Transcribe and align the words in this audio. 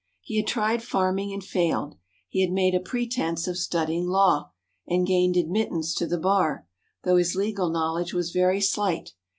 He 0.23 0.37
had 0.37 0.47
tried 0.47 0.81
farming 0.81 1.31
and 1.31 1.43
failed. 1.43 1.95
He 2.27 2.41
had 2.41 2.51
made 2.51 2.73
a 2.73 2.79
pretense 2.79 3.47
of 3.47 3.55
studying 3.55 4.07
law, 4.07 4.49
and 4.87 5.05
gained 5.05 5.37
admittance 5.37 5.93
to 5.93 6.07
the 6.07 6.17
bar, 6.17 6.67
though 7.03 7.17
his 7.17 7.35
legal 7.35 7.69
knowledge 7.69 8.11
was 8.11 8.31
very 8.31 8.61
slight. 8.61 9.13